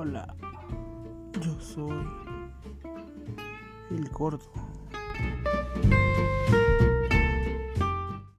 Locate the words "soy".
1.60-2.06